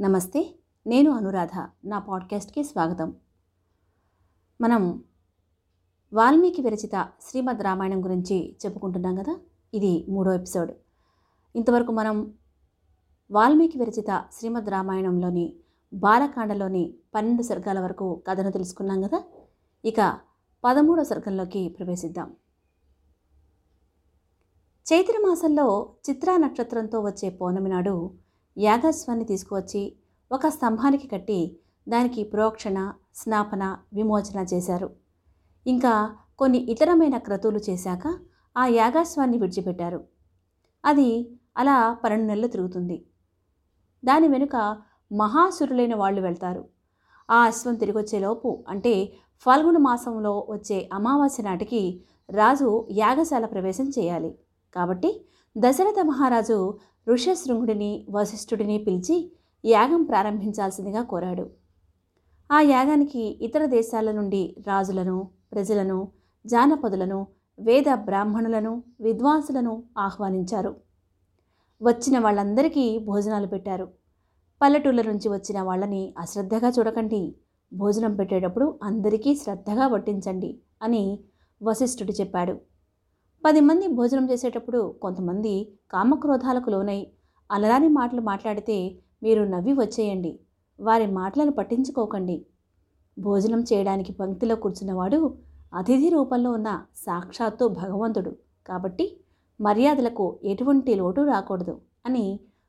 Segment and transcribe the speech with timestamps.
[0.00, 0.54] నమస్తే
[0.86, 1.68] నేను అనురాధ.
[1.84, 3.16] నా పాడ్కాస్ట్కి స్వాగతం.
[4.60, 5.04] మనం
[6.12, 9.36] వాల్మీకి విరచిత శ్రీమద్ రామాయణం గురించి చెప్పుకుంటున్నాం కదా?
[9.74, 10.72] ఇది మూడో ఎపిసోడ్.
[11.56, 12.34] ఇంతవరకు మనం
[13.30, 15.56] వాల్మీకి విరచిత శ్రీమద్ రామాయణంలోని
[15.92, 19.22] బాలకాండలోని పన్నెండు సర్గాల వరకు కథను తెలుసుకున్నాం కదా?
[19.84, 20.20] ఇక
[20.64, 22.36] పదమూడో సర్గంలోకి ప్రవేశిద్దాం.
[24.92, 28.23] చైత్ర మాసంలో చిత్రా నక్షత్రంతో వచ్చే పౌర్ణమి నాడు
[28.58, 29.96] యాగస్వాన్ని తీసుకువచ్చి
[30.32, 31.56] ఒక స్తంభానికి కట్టి
[31.88, 34.90] దానికి ప్రోక్షణ స్నాపన విమోచన చేశారు.
[35.66, 38.18] ఇంకా కొన్ని ఇతరమైన క్రతువులు చేశాక
[38.56, 40.04] ఆ యాగాస్వాన్ని విడిచిపెట్టారు.
[40.84, 43.06] అది అలా పన్నెండు నెలలు తిరుగుతుంది.
[44.04, 46.68] దాని వెనుక మహాసురులైన వాళ్ళు వెళ్తారు.
[47.30, 54.38] ఆ అశ్వం తిరిగొచ్చేలోపు అంటే ఫాల్గుణ మాసంలో వచ్చే అమావాస్య నాటికి రాజు యాగశాల ప్రవేశం చేయాలి.
[54.74, 55.24] కాబట్టి
[55.58, 59.32] దశరథ మహారాజు ఋషశృంగుడిని వశిష్ఠుడిని పిలిచి
[59.64, 61.50] యాగం ప్రారంభించాల్సిందిగా కోరాడు.
[62.52, 66.08] ఆ యాగానికి ఇతర దేశాల నుండి రాజులను ప్రజలను
[66.46, 67.26] జానపదులను
[67.58, 70.76] వేద బ్రాహ్మణులను విద్వాంసులను ఆహ్వానించారు.
[71.82, 73.88] వచ్చిన వాళ్ళందరికీ భోజనాలు పెట్టారు.
[74.62, 77.36] పల్లెటూళ్ళ నుంచి వచ్చిన వాళ్ళని అశ్రద్ధగా చూడకండి.
[77.72, 81.20] భోజనం పెట్టేటప్పుడు అందరికీ శ్రద్ధగా వడ్డించండి అని
[81.62, 82.73] వశిష్ఠుడు చెప్పాడు.
[83.44, 85.52] పది మంది భోజనం చేసేటప్పుడు కొంతమంది
[85.90, 87.00] కామక్రోధాలకు లోనై
[87.50, 88.76] అలరాని మాటలు మాట్లాడితే
[89.22, 90.32] మీరు నవ్వి వచ్చేయండి.
[90.78, 92.36] వారి మాటలను పట్టించుకోకండి.
[93.16, 95.18] భోజనం చేయడానికి పంక్తిలో కూర్చున్నవాడు
[95.74, 98.32] అతిథి రూపంలో ఉన్న సాక్షాత్తు భగవంతుడు
[98.66, 99.06] కాబట్టి
[99.60, 102.24] మర్యాదలకు ఎటువంటి లోటు రాకూడదు అని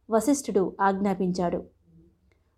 [0.09, 1.59] వశిష్ఠుడు ఆజ్ఞాపించాడు.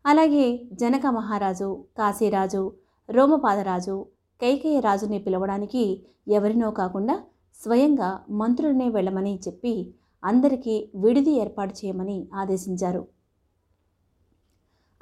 [0.05, 2.63] అలాగే జనక మహారాజు కాశీరాజు
[3.09, 3.95] రోమపాదరాజు
[4.41, 5.83] కైకేయ రాజుని పిలవడానికి
[6.27, 7.15] ఎవరినో కాకుండా
[7.63, 13.07] స్వయంగా మంత్రులనే వెళ్ళమని చెప్పి అందరికీ విడిది ఏర్పాటు చేయమని ఆదేశించారు.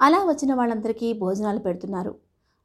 [0.00, 2.14] అలా వచ్చిన వాళ్ళందరికీ భోజనాలు పెడుతున్నారు.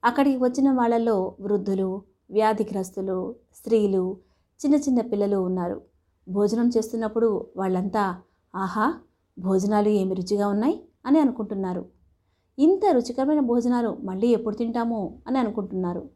[0.04, 4.18] అక్కడికి వచ్చిన వాళ్ళల్లో వృద్ధులు వ్యాధిగ్రస్తులు స్త్రీలు
[4.60, 5.82] చిన్న చిన్న పిల్లలు ఉన్నారు.
[6.30, 8.22] భోజనం చేస్తున్నప్పుడు వాళ్ళంతా
[8.56, 8.94] ఆహా
[9.40, 10.84] భోజనాలు ఏమి రుచిగా ఉన్నాయి?
[11.06, 11.86] అని అనుకుంటున్నారు.
[12.60, 15.18] ఇంత రుచికరమైన భోజనాలు మళ్ళీ ఎప్పుడు తింటామో?
[15.28, 16.10] అని అనుకుంటున్నారు.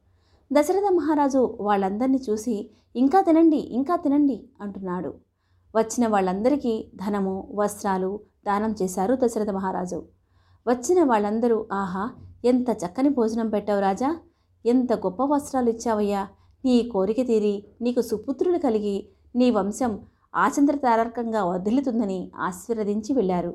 [0.52, 2.56] దశరథ మహారాజు వాళ్ళందరినీ చూసి
[2.96, 5.12] ఇంకా తినండి ఇంకా తినండి అంటున్నాడు.
[5.74, 8.10] వచ్చిన వాళ్ళందరికీ ధనము వస్త్రాలు
[8.46, 10.00] దానం చేశారు దశరథ మహారాజు.
[10.66, 12.04] వచ్చిన వాళ్ళందరూ ఆహా
[12.44, 14.10] ఎంత చక్కని భోజనం పెట్టావు రాజా!
[14.66, 16.22] ఎంత గొప్ప వస్త్రాలు ఇచ్చావయ్యా!
[16.64, 18.96] నీ కోరిక తీరి నీకు సుపుత్రులు కలిగి
[19.36, 19.92] నీ వంశం
[20.38, 23.54] ఆచంద్ర తారకంగా వదిలుతుందని ఆశీర్వదించి వెళ్ళారు.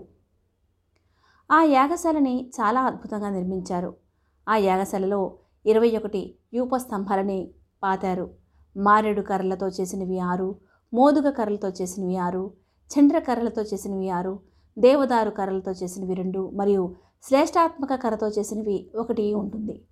[1.50, 3.90] ఆ యాగశాలని చాలా అద్భుతంగా నిర్మించారు.
[4.46, 5.20] ఆ యాగశాలలో
[5.66, 8.30] ఇరవై ఒకటి యూపస్తంభాలని పాతారు.
[8.76, 10.56] మారేడు కర్రలతో చేసినవి ఆరు
[10.94, 12.52] మోదుగ కర్రలతో చేసినవి ఆరు
[12.90, 14.40] చండ్ర కర్రలతో చేసినవి ఆరు
[14.78, 19.84] దేవదారు కర్రలతో చేసినవి రెండు మరియు శ్రేష్టాత్మక కర్రతో చేసినవి ఒకటి ఉంటుంది.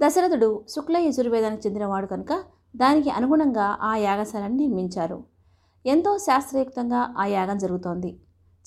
[0.00, 2.44] దశరథుడు శుక్ల యజుర్వేదానికి చెందినవాడు కనుక
[2.76, 5.24] దానికి అనుగుణంగా ఆ యాగశాలను నిర్మించారు.
[5.86, 8.20] ఎంతో శాస్త్రయుక్తంగా ఆ యాగం జరుగుతోంది.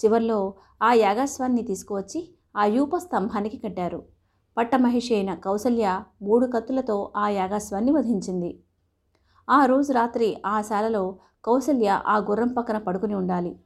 [0.05, 0.53] చివర్లో
[0.83, 4.03] ఆ యాగస్వాన్ని తీసుకువచ్చి ఆ యూప స్తంభానికి కట్టారు.
[4.57, 8.59] పట్టమహిషి అయిన కౌసల్య మూడు కత్తులతో ఆ యాగస్వాన్ని వధించింది.
[9.49, 13.59] ఆ రోజు రాత్రి ఆ శాలలో కౌసల్య ఆ గుర్రం పక్కన పడుకుని ఉండాలి.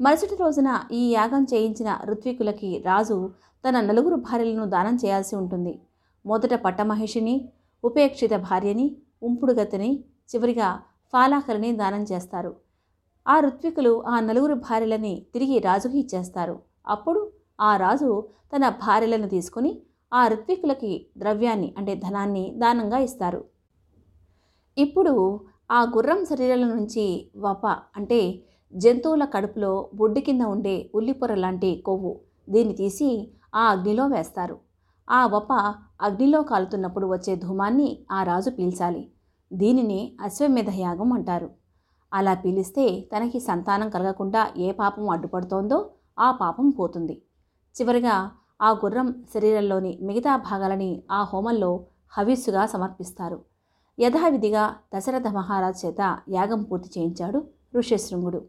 [0.00, 3.30] మరుసటి రోజున ఈ యాగం చేయించిన ఋత్వికులకి రాజు
[3.68, 5.80] తన నలుగురు భార్యలను దానం చేయాల్సి ఉంటుంది.
[6.26, 7.48] మొదట పట్టమహిషిని
[7.84, 10.04] ఉపేక్షిత భార్యని ఉంపుడుగతిని
[10.34, 10.80] చివరిగా
[11.12, 12.56] ఫాలాకరిని దానం చేస్తారు.
[13.28, 16.58] ఆ ఋత్వికులు ఆ నలుగురు భార్యలని తిరిగి రాజుకి ఇచ్చేస్తారు.
[16.86, 19.82] అప్పుడు ఆ రాజు తన భార్యలను తీసుకుని
[20.14, 23.40] ఆ ఋత్వికులకి ద్రవ్యాన్ని అంటే ధనాన్ని దానంగా ఇస్తారు.
[24.76, 25.14] ఇప్పుడు
[25.70, 27.04] ఆ గుర్రం శరీరాల నుంచి
[27.36, 27.66] వప
[27.96, 28.20] అంటే
[28.72, 32.12] జంతువుల కడుపులో బొడ్డు కింద ఉండే ఉల్లిపొర లాంటి కొవ్వు
[32.48, 33.08] దీన్ని తీసి
[33.54, 34.56] ఆ అగ్నిలో వేస్తారు.
[35.08, 35.52] ఆ వప
[36.00, 39.02] అగ్నిలో కాలుతున్నప్పుడు వచ్చే ధూమాన్ని ఆ రాజు పీల్చాలి.
[39.50, 41.48] దీనిని అశ్వమేధ యాగం అంటారు.
[42.12, 45.78] అలా పీలిస్తే తనకి సంతానం కలగకుండా ఏ పాపం అడ్డుపడుతోందో
[46.18, 47.14] ఆ పాపం పోతుంది.
[47.76, 48.14] చివరిగా
[48.62, 53.40] ఆ గుర్రం శరీరంలోని మిగతా భాగాలని ఆ హోమంలో హవిస్సుగా సమర్పిస్తారు.
[54.00, 57.44] యథావిధిగా దశరథ మహారాజు చేత యాగం పూర్తి చేయించాడు
[57.76, 58.44] ఋష్యశృంగుడు.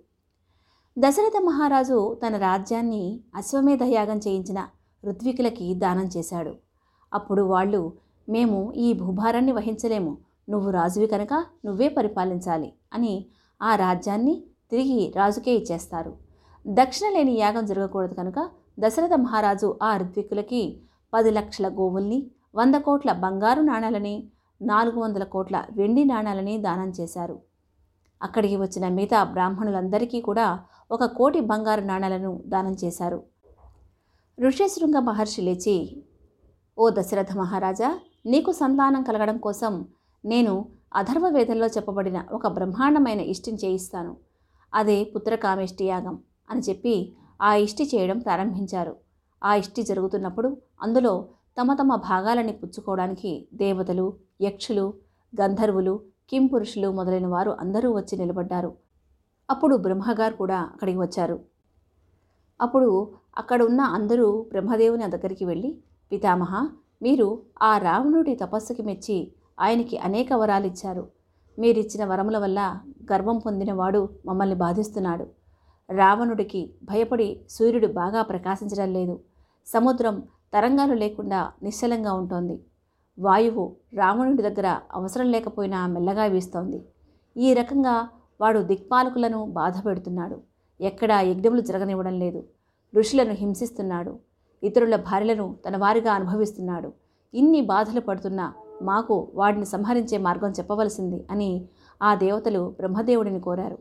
[1.00, 4.68] దశరథ మహారాజు తన రాజ్యాన్ని అశ్వమేధ యాగం చేయించిన
[5.06, 6.56] ఋత్వికులకి దానం చేశాడు.
[7.14, 7.94] అప్పుడు వాళ్ళు
[8.30, 10.18] మేము ఈ భూభారాన్ని వహించలేము.
[10.50, 13.26] నువ్వు రాజువి కనుక నువ్వే పరిపాలించాలి అని
[13.62, 16.14] ఆ రాజ్యాన్ని తిరిగి రాజుకే ఇచ్చేస్తారు.
[16.68, 18.50] దక్షిణ లేని యాగం జరగకూడదు కనుక
[18.80, 20.82] దశరథ మహారాజు ఆ ఋత్విక్కులకి
[21.14, 24.30] పది లక్షల గోవుల్ని వంద కోట్ల బంగారు నాణాలని
[24.62, 27.40] నాలుగు వందల కోట్ల వెండి నాణాలని దానం చేశారు.
[28.22, 30.60] అక్కడికి వచ్చిన మిగతా బ్రాహ్మణులందరికీ కూడా
[30.92, 33.24] ఒక కోటి బంగారు నాణాలను దానం చేశారు.
[34.40, 36.04] ఋష్యశృంగ మహర్షి లేచి
[36.78, 39.86] ఓ దశరథ మహారాజా నీకు సంతానం కలగడం కోసం
[40.26, 44.18] నేను అధర్వవేదంలో చెప్పబడిన ఒక బ్రహ్మాండమైన ఇష్టిని చేయిస్తాను.
[44.74, 46.20] అదే పుత్రకామేష్టి యాగం
[46.50, 48.96] అని చెప్పి ఆ ఇష్టి చేయడం ప్రారంభించారు.
[49.44, 51.28] ఆ ఇష్టి జరుగుతున్నప్పుడు అందులో
[51.60, 54.94] తమ తమ భాగాలని పుచ్చుకోవడానికి దేవతలు యక్షులు
[55.42, 56.00] గంధర్వులు
[56.30, 58.76] కింపురుషులు మొదలైన వారు అందరూ వచ్చి నిలబడ్డారు.
[59.50, 61.40] అప్పుడు బ్రహ్మగారు కూడా అక్కడికి వచ్చారు.
[62.62, 65.78] అప్పుడు అక్కడ ఉన్న అందరూ బ్రహ్మదేవుని దగ్గరికి వెళ్ళి
[66.12, 66.68] పితామహ
[67.02, 71.12] మీరు ఆ రావణుడి తపస్సుకి మెచ్చి ఆయనకి అనేక వరాలు ఇచ్చారు
[71.60, 72.80] మీరిచ్చిన వరముల వల్ల
[73.14, 75.45] గర్వం పొందినవాడు మమ్మల్ని బాధిస్తున్నాడు.
[75.90, 79.20] రావణుడికి భయపడి సూర్యుడు బాగా ప్రకాశించడం లేదు.
[79.68, 80.24] సముద్రం
[80.54, 82.60] తరంగాలు లేకుండా నిశ్చలంగా ఉంటోంది.
[83.20, 86.86] వాయువు రావణుడి దగ్గర అవసరం లేకపోయినా మెల్లగా వీస్తోంది.
[87.38, 88.08] ఈ రకంగా
[88.42, 90.42] వాడు దిక్పాలకులను బాధ పెడుతున్నాడు
[90.82, 92.44] ఎక్కడా యజ్ఞములు జరగనివ్వడం లేదు.
[92.96, 94.20] ఋషులను హింసిస్తున్నాడు.
[94.64, 96.94] ఇతరుల భార్యలను తన వారిగా అనుభవిస్తున్నాడు.
[97.34, 101.66] ఇన్ని బాధలు పడుతున్నా మాకు వాడిని సంహరించే మార్గం చెప్పవలసింది అని
[102.04, 103.78] ఆ దేవతలు బ్రహ్మదేవుడిని కోరారు.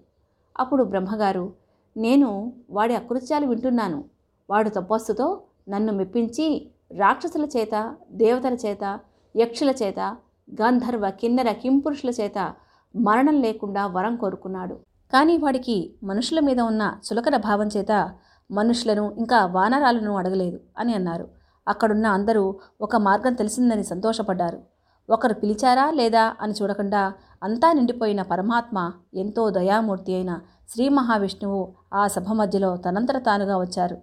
[0.59, 1.53] అప్పుడు బ్రహ్మగారు
[1.97, 4.05] నేను వాడి అకృత్యాలు వింటున్నాను.
[4.51, 9.01] వాడు తపస్సుతో నన్ను మెప్పించి రాక్షసుల చేత దేవతల చేత
[9.37, 10.01] యక్షుల చేత
[10.63, 12.55] గంధర్వ కిన్నెర కింపురుషుల చేత
[12.97, 14.75] మరణం లేకుండా వరం కోరుకున్నాడు.
[15.13, 18.15] కానీ వాడికి మనుషుల మీద ఉన్న చులకన భావం చేత
[18.51, 21.29] మనుషులను ఇంకా వానరాలను అడగలేదు అని అన్నారు.
[21.69, 24.59] అక్కడున్న అందరూ ఒక మార్గం తెలిసిందని సంతోషపడ్డారు.
[25.11, 27.13] ఒకరు పిలిచారా లేదా అని చూడకుండా
[27.43, 33.97] అంతా నిండిపోయిన పరమాత్మ ఎంతో దయామూర్తి అయిన శ్రీ మహావిష్ణువు ఆ సభ మధ్యలో తనంతట తానుగా వచ్చారు.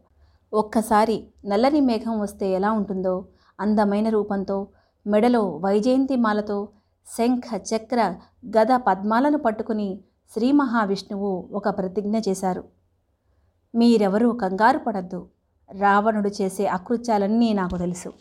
[0.54, 3.26] ఒక్కసారి నల్లని మేఘం వస్తే ఎలా ఉంటుందో
[3.60, 4.68] అందమైన రూపంతో
[5.08, 6.70] మెడలో వైజయంతి మాలతో
[7.18, 8.16] శంఖ చక్ర
[8.48, 10.00] గద పద్మాలను పట్టుకుని
[10.34, 12.64] శ్రీ మహావిష్ణువు ఒక ప్రతిజ్ఞ చేశారు.
[13.76, 15.28] మీరెవరూ కంగారు పడద్దు.
[15.80, 18.14] రావణుడు చేసే అకృత్యాలన్నీ నాకు తెలుసు.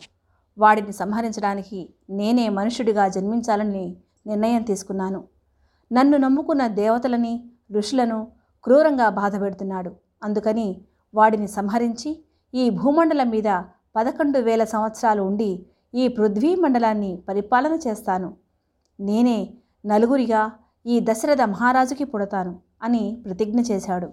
[0.57, 3.97] వాడిని సంహరించడానికి నేనే మనుషుడిగా జన్మించాలని
[4.27, 5.23] నిర్ణయం తీసుకున్నాను.
[5.93, 8.27] నన్ను నమ్ముకున్న దేవతలని ఋషులను
[8.63, 9.91] క్రూరంగా బాధపెడుతున్నాడు
[10.23, 10.81] అందుకని
[11.13, 12.23] వాడిని సంహరించి
[12.53, 13.61] ఈ భూమండలం మీద
[13.95, 15.65] పదకొండు వేల సంవత్సరాలు ఉండి
[15.95, 18.33] ఈ పృథ్వీ మండలాన్ని పరిపాలన చేస్తాను.
[18.99, 19.53] నేనే
[19.85, 20.51] నలుగురిగా
[20.85, 24.09] ఈ దశరథ మహారాజుకి పుడతాను అని ప్రతిజ్ఞ చేశాడు.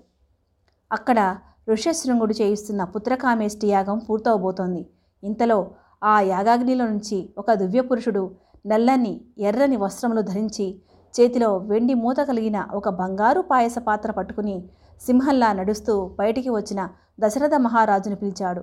[0.92, 1.36] అక్కడ
[1.70, 4.86] ఋష్యశృంగుడు చేయిస్తున్న పుత్రకామేష్టి యాగం పూర్తవబోతోంది.
[5.24, 5.70] ఇంతలో
[6.04, 8.30] ఆ యాగాగ్నిలో నుంచి ఒక దివ్యపురుషుడు
[8.66, 10.82] నల్లని ఎర్రని వస్త్రములు ధరించి
[11.14, 14.68] చేతిలో వెండి మూత కలిగిన ఒక బంగారు పాయస పాత్ర పట్టుకుని
[15.00, 16.88] సింహంలా నడుస్తూ బయటికి వచ్చిన
[17.20, 18.62] దశరథ మహారాజును పిలిచాడు.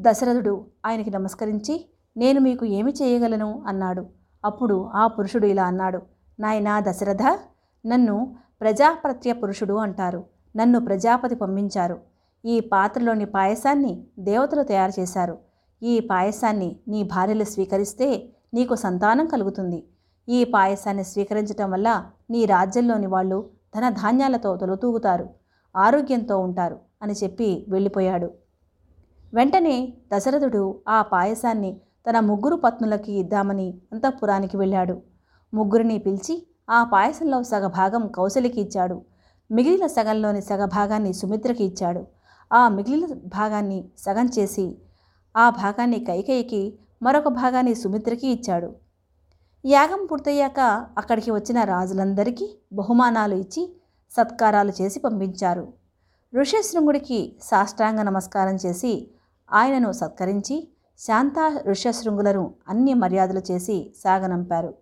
[0.00, 1.74] దశరథుడు ఆయనకి నమస్కరించి
[2.16, 4.06] నేను మీకు ఏమి చేయగలను అన్నాడు.
[4.44, 6.02] అప్పుడు ఆ పురుషుడు ఇలా అన్నాడు.
[6.40, 7.22] నాయనా దశరథ
[7.86, 10.24] నన్ను ప్రజాప్రత్య పురుషుడు అంటారు.
[10.56, 11.96] నన్ను ప్రజాపతి పంపించారు.
[12.44, 15.38] ఈ పాత్రలోని పాయసాన్ని దేవతలు తయారు చేశారు.
[15.82, 18.08] ఈ పాయసాన్ని నీ భార్యలు స్వీకరిస్తే
[18.54, 19.84] నీకు సంతానం కలుగుతుంది.
[20.28, 25.30] ఈ పాయసాన్ని స్వీకరించటం వల్ల నీ రాజ్యంలోని వాళ్ళు ధన ధాన్యాలతో తొలతూగుతారు
[25.76, 28.30] ఆరోగ్యంతో ఉంటారు అని చెప్పి వెళ్ళిపోయాడు.
[29.34, 31.80] వెంటనే దశరథుడు ఆ పాయసాన్ని
[32.10, 35.02] తన ముగ్గురు పత్నులకి ఇద్దామని అంతఃపురానికి వెళ్ళాడు.
[35.54, 39.02] ముగ్గురిని పిలిచి ఆ పాయసంలో సగభాగం కౌశలికి ఇచ్చాడు.
[39.50, 42.06] మిగిలిన సగంలోని సగభాగాన్ని సుమిత్రకి ఇచ్చాడు.
[42.52, 44.78] ఆ మిగిలిన భాగాన్ని సగం చేసి
[45.36, 48.83] ఆ భాగాన్ని కైకేయికి మరొక భాగాన్ని సుమిత్రకి ఇచ్చాడు.
[49.66, 50.60] యాగం పూర్తయ్యాక
[50.98, 53.72] అక్కడికి వచ్చిన రాజులందరికీ బహుమానాలు ఇచ్చి
[54.10, 55.72] సత్కారాలు చేసి పంపించారు.
[56.34, 59.10] ఋష్యశృంగుడికి సాష్టాంగ నమస్కారం చేసి
[59.52, 60.68] ఆయనను సత్కరించి
[60.98, 64.74] శాంత ఋష్యశృంగులను అన్ని మర్యాదలు చేసి సాగనంపారు.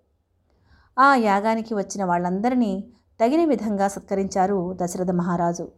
[0.98, 2.84] ఆ యాగానికి వచ్చిన వాళ్ళందరినీ
[3.20, 5.68] తగిన విధంగా సత్కరించారు దశరథ మహారాజు.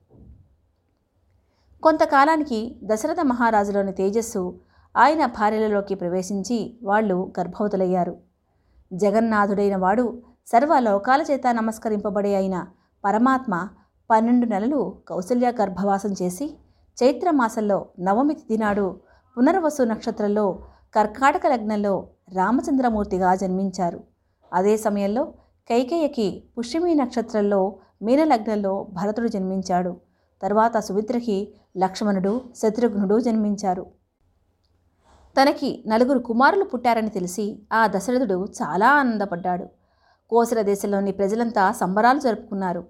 [1.83, 4.61] కొంతకాలానికి దశరథ మహారాజులోని తేజస్సు
[4.97, 8.24] ఆయన భార్యలలోకి ప్రవేశించి వాళ్ళు గర్భవతులయ్యారు.
[8.95, 12.67] జగన్నాథుడైన వాడు సర్వలోకాల చేత నమస్కరింపబడే అయిన
[13.05, 13.69] పరమాత్మ
[14.11, 16.57] పన్నెండు నెలలు కౌసల్య గర్భవాసం చేసి
[17.03, 19.01] చైత్రమాసంలో నవమి తిథినాడు
[19.37, 20.63] పునర్వసు నక్షత్రంలో
[20.95, 24.01] కర్కాటక లగ్నంలో రామచంద్రమూర్తిగా జన్మించారు.
[24.53, 25.35] అదే సమయంలో
[25.69, 27.61] కైకేయకి పుష్యమి నక్షత్రంలో
[28.03, 29.97] మీనలగ్నంలో భరతుడు జన్మించాడు.
[30.43, 33.87] తర్వాత సుమిత్రకి లక్ష్మణుడు శత్రుఘ్నుడు జన్మించారు.
[35.41, 39.67] తనకి నలుగురు కుమారులు పుట్టారని తెలిసి ఆ దశరథుడు చాలా ఆనందపడ్డాడు.
[40.31, 42.85] కోసల దేశంలోని ప్రజలంతా సంబరాలు జరుపుకున్నారు.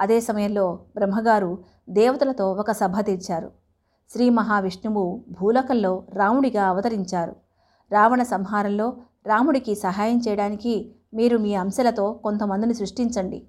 [0.00, 1.58] అదే సమయంలో బ్రహ్మగారు
[1.90, 3.52] దేవతలతో ఒక సభ తీర్చారు.
[4.12, 7.36] శ్రీ మహావిష్ణువు భూలోకంలో రాముడిగా అవతరించారు.
[7.92, 13.44] రావణ సంహారంలో రాముడికి సహాయం చేయడానికి మీరు మీ అంశలతో కొంతమందిని సృష్టించండి.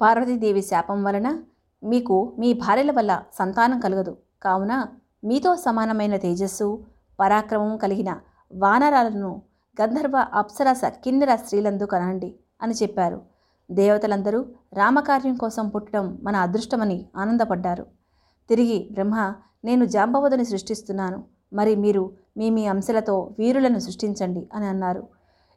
[0.00, 1.38] పార్వతీదేవి శాపం వలన
[1.84, 4.16] మీకు మీ భార్యల వల్ల సంతానం కలగదు.
[4.42, 4.86] కావున
[5.24, 6.84] మీతో సమానమైన తేజస్సు
[7.20, 8.16] పరాక్రమం కలిగిన
[8.52, 9.42] వానరాలను
[9.82, 13.22] గంధర్వ అప్సరస కిన్నెర స్త్రీలందు కనండి అని చెప్పారు.
[13.70, 17.86] దేవతలందరూ రామకార్యం కోసం పుట్టడం మన అదృష్టమని ఆనందపడ్డారు.
[18.48, 21.24] తిరిగి బ్రహ్మ నేను జాంబవదుని సృష్టిస్తున్నాను.
[21.52, 25.08] మరి మీరు మీ మీ అంశలతో వీరులను సృష్టించండి అని అన్నారు.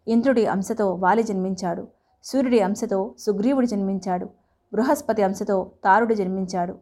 [0.07, 1.87] ఇంద్రుడి అంశతో వాలి జన్మించాడు.
[2.23, 4.29] సూర్యుడి అంశతో సుగ్రీవుడు జన్మించాడు.
[4.73, 6.75] బృహస్పతి అంశతో తారుడు జన్మించాడు.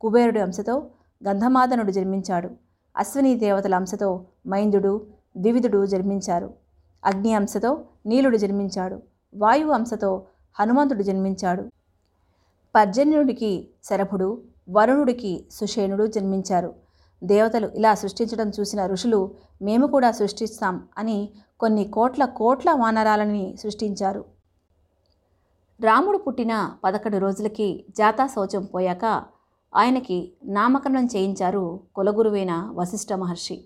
[0.00, 0.86] కుబేరుడి అంశతో
[1.28, 2.50] గంధమాదనుడు జన్మించాడు.
[2.96, 6.54] అశ్విని దేవతల అంశతో మైందుడు ద్వివిధుడు జన్మించారు.
[7.04, 9.02] అగ్ని అంశతో నీలుడు జన్మించాడు.
[9.34, 10.26] వాయువు అంశతో
[10.60, 11.62] హనుమంతుడు జన్మించాడు.
[12.74, 16.74] పర్జన్యుడికి శరభుడు వరుణుడికి సుషేణుడు జన్మించారు.
[17.24, 24.24] దేవతలు ఇలా సృష్టించడం చూసిన ఋషులు మేము కూడా సృష్టిస్తాం అని కొన్ని కోట్ల కోట్ల వానరాలని సృష్టించారు.
[25.80, 29.22] రాముడు పుట్టిన పదకొండు రోజులకి జాతా శౌచం పోయాక
[29.74, 33.56] ఆయనకి నామకరణం చేయించారు కులగురువైన వశిష్ఠ మహర్షి.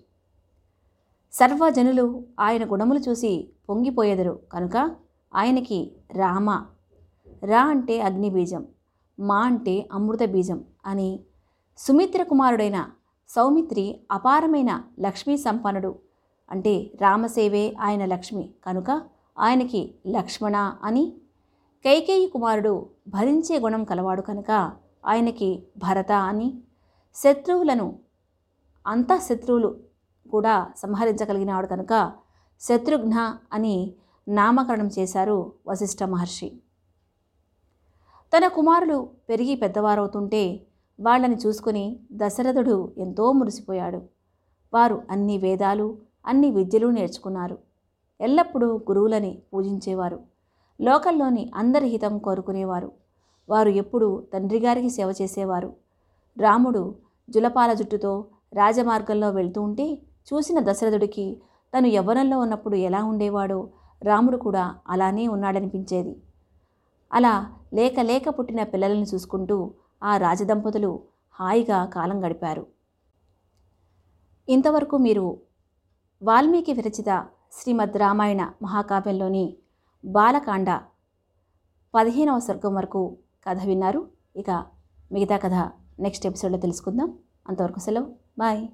[1.33, 3.31] సర్వజనులు ఆయన గుణములు చూసి
[3.69, 4.77] పొంగిపోయేదరు కనుక
[5.33, 5.79] ఆయనకి
[6.11, 6.49] రామ.
[7.43, 8.63] రా అంటే అగ్నిబీజం
[9.19, 11.19] మా అంటే అమృత బీజం అని
[11.77, 12.87] సుమిత్ర కుమారుడైన
[13.29, 15.99] సౌమిత్రి అపారమైన లక్ష్మీ సంపన్నుడు
[16.51, 19.01] అంటే రామసేవే ఆయన లక్ష్మి కనుక
[19.39, 21.13] ఆయనకి లక్ష్మణ అని
[21.85, 22.73] కైకేయి కుమారుడు
[23.07, 24.51] భరించే గుణం కలవాడు కనుక
[25.05, 26.57] ఆయనకి భరత అని.
[27.15, 27.99] శత్రువులను
[28.87, 29.77] అంత శత్రువులు
[30.31, 32.13] కూడా సంహరించగలిగినాడు కనుక
[32.59, 33.93] శత్రుఘ్న అని
[34.27, 36.49] నామకరణం చేశారు వశిష్ఠ మహర్షి.
[38.37, 40.67] తన కుమారులు పెరిగి పెద్దవారవుతుంటే
[40.99, 44.01] వాళ్ళని చూసుకుని దశరథుడు ఎంతో మురిసిపోయాడు.
[44.73, 47.57] వారు అన్ని వేదాలు అన్ని విద్యలు నేర్చుకున్నారు.
[48.21, 50.19] ఎల్లప్పుడూ గురువులని పూజించేవారు.
[50.81, 52.91] లోకల్లోని అందరి హితం కోరుకునేవారు.
[53.49, 55.69] వారు ఎప్పుడూ తండ్రి గారికి సేవ చేసేవారు.
[56.37, 56.95] రాముడు
[57.29, 59.87] జులపాల జుట్టుతో రాజమార్గంలో వెళ్తూ ఉంటే
[60.27, 61.41] చూసిన దశరథుడికి
[61.73, 63.59] తను యవ్వనంలో ఉన్నప్పుడు ఎలా ఉండేవాడో
[64.03, 66.13] రాముడు కూడా అలానే ఉన్నాడనిపించేది.
[67.13, 67.33] అలా
[67.73, 70.91] లేక లేక పుట్టిన పిల్లలను చూసుకుంటూ ఆ రాజదంపతులు
[71.35, 72.65] హాయిగా కాలం గడిపారు.
[74.49, 75.25] ఇంతవరకు మీరు
[76.21, 79.57] వాల్మీకి విరచిత శ్రీమద్ రామాయణ మహాకావ్యంలోని
[80.05, 80.69] బాలకాండ
[81.95, 84.07] పదిహేనవ స్వర్గం వరకు కథ విన్నారు.
[84.35, 84.65] ఇక
[85.11, 87.17] మిగతా కథ నెక్స్ట్ ఎపిసోడ్లో తెలుసుకుందాం.
[87.47, 88.15] అంతవరకు సెలవు.
[88.37, 88.67] బాయ్